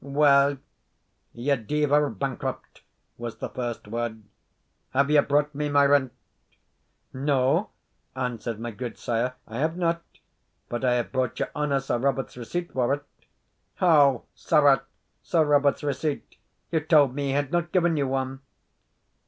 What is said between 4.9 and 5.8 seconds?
"have you brought me